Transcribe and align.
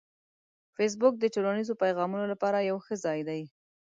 فېسبوک 0.75 1.13
د 1.19 1.25
ټولنیزو 1.35 1.73
پیغامونو 1.83 2.25
لپاره 2.33 2.67
یو 2.69 2.77
ښه 2.85 2.95
ځای 3.05 3.19
دی 3.29 3.41